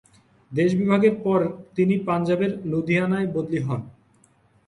দেশবিভাগের 0.51 1.15
পর 1.23 1.39
তিনি 1.75 1.95
পাঞ্জাবের 2.07 2.51
লুধিয়ানায় 2.65 3.27
বদলী 3.27 3.59
হন। 3.59 3.81